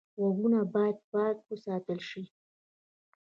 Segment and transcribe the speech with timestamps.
[0.19, 2.23] غوږونه باید پاک وساتل شي